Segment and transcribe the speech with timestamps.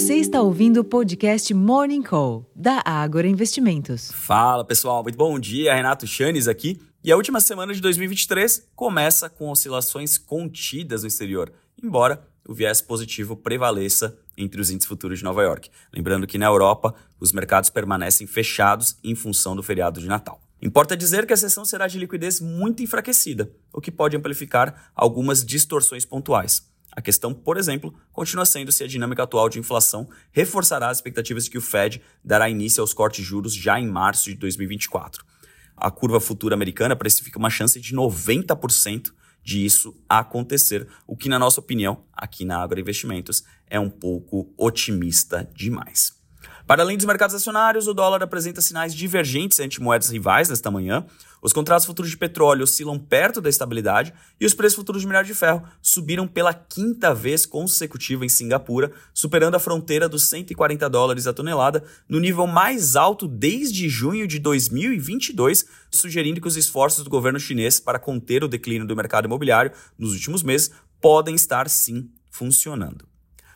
[0.00, 4.10] Você está ouvindo o podcast Morning Call, da Ágora Investimentos.
[4.10, 5.74] Fala pessoal, muito bom dia.
[5.74, 6.80] Renato Chanes aqui.
[7.04, 12.80] E a última semana de 2023 começa com oscilações contidas no exterior, embora o viés
[12.80, 15.68] positivo prevaleça entre os índices futuros de Nova York.
[15.92, 20.40] Lembrando que na Europa os mercados permanecem fechados em função do feriado de Natal.
[20.62, 25.44] Importa dizer que a sessão será de liquidez muito enfraquecida, o que pode amplificar algumas
[25.44, 26.69] distorções pontuais.
[27.00, 31.44] A questão, por exemplo, continua sendo se a dinâmica atual de inflação reforçará as expectativas
[31.44, 35.24] de que o Fed dará início aos cortes de juros já em março de 2024.
[35.74, 41.38] A curva futura americana precifica uma chance de 90% de isso acontecer, o que, na
[41.38, 46.19] nossa opinião, aqui na Agroinvestimentos, é um pouco otimista demais.
[46.70, 51.04] Para além dos mercados acionários, o dólar apresenta sinais divergentes entre moedas rivais nesta manhã.
[51.42, 55.26] Os contratos futuros de petróleo oscilam perto da estabilidade e os preços futuros de minério
[55.26, 61.26] de ferro subiram pela quinta vez consecutiva em Singapura, superando a fronteira dos 140 dólares
[61.26, 67.10] a tonelada, no nível mais alto desde junho de 2022, sugerindo que os esforços do
[67.10, 72.08] governo chinês para conter o declínio do mercado imobiliário nos últimos meses podem estar sim
[72.30, 73.09] funcionando.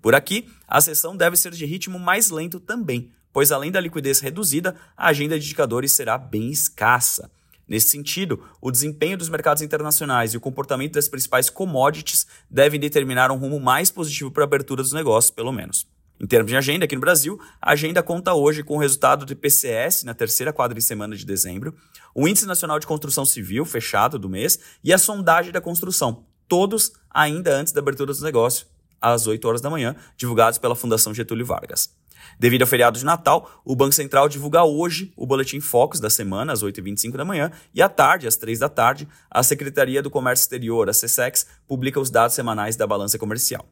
[0.00, 4.20] Por aqui, a sessão deve ser de ritmo mais lento também, pois além da liquidez
[4.20, 7.30] reduzida, a agenda de indicadores será bem escassa.
[7.68, 13.30] Nesse sentido, o desempenho dos mercados internacionais e o comportamento das principais commodities devem determinar
[13.32, 15.86] um rumo mais positivo para a abertura dos negócios, pelo menos.
[16.18, 19.32] Em termos de agenda, aqui no Brasil, a agenda conta hoje com o resultado do
[19.32, 21.74] IPCS na terceira quadra de semana de dezembro,
[22.14, 26.92] o Índice Nacional de Construção Civil fechado do mês e a sondagem da construção, todos
[27.10, 28.66] ainda antes da abertura dos negócios,
[29.00, 31.90] às 8 horas da manhã, divulgados pela Fundação Getúlio Vargas.
[32.38, 36.52] Devido ao feriado de Natal, o Banco Central divulga hoje o Boletim Focus da semana,
[36.52, 40.44] às 8h25 da manhã, e à tarde, às 3 da tarde, a Secretaria do Comércio
[40.44, 43.66] Exterior, a SESEX, publica os dados semanais da balança comercial.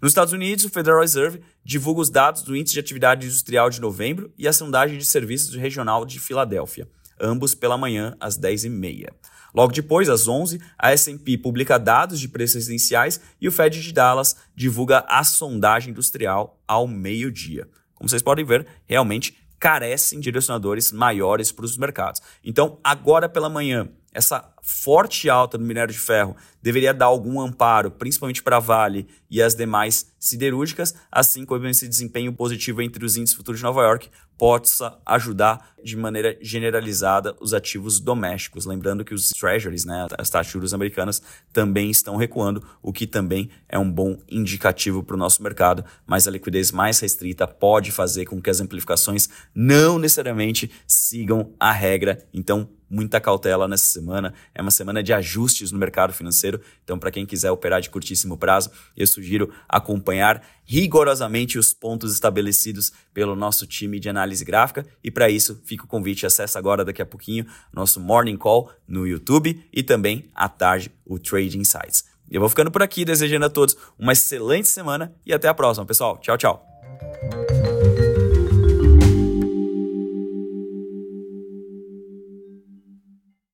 [0.00, 3.80] Nos Estados Unidos, o Federal Reserve divulga os dados do Índice de Atividade Industrial de
[3.80, 6.88] novembro e a sondagem de serviços regional de Filadélfia,
[7.20, 9.08] ambos pela manhã, às 10h30.
[9.54, 13.92] Logo depois, às 11, a S&P publica dados de preços residenciais e o Fed de
[13.92, 17.66] Dallas divulga a sondagem industrial ao meio-dia.
[17.94, 22.22] Como vocês podem ver, realmente carecem direcionadores maiores para os mercados.
[22.44, 27.90] Então, agora pela manhã, essa forte alta do minério de ferro deveria dar algum amparo,
[27.90, 33.16] principalmente para a Vale e as demais siderúrgicas, assim como esse desempenho positivo entre os
[33.16, 38.66] índices futuros de Nova York possa ajudar de maneira generalizada os ativos domésticos.
[38.66, 41.20] Lembrando que os treasuries, né, as taxas de juros americanas,
[41.52, 46.28] também estão recuando, o que também é um bom indicativo para o nosso mercado, mas
[46.28, 52.24] a liquidez mais restrita pode fazer com que as amplificações não necessariamente sigam a regra.
[52.32, 54.34] Então, muita cautela nessa semana.
[54.54, 56.60] É uma semana de ajustes no mercado financeiro.
[56.84, 62.92] Então, para quem quiser operar de curtíssimo prazo, eu sugiro acompanhar rigorosamente os pontos estabelecidos
[63.14, 64.86] pelo nosso time de análise gráfica.
[65.02, 69.06] E para isso, fica o convite, acessa agora daqui a pouquinho nosso Morning Call no
[69.06, 72.04] YouTube e também à tarde o Trade Insights.
[72.30, 75.86] Eu vou ficando por aqui, desejando a todos uma excelente semana e até a próxima,
[75.86, 76.18] pessoal.
[76.18, 76.67] Tchau, tchau.